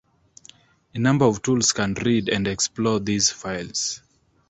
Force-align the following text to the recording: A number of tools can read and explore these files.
A 0.95 0.97
number 0.97 1.25
of 1.25 1.43
tools 1.43 1.73
can 1.73 1.93
read 1.93 2.27
and 2.27 2.47
explore 2.47 2.99
these 2.99 3.29
files. 3.29 4.01